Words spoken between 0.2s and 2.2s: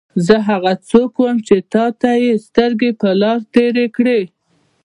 زه هغه څوک وم چې تا ته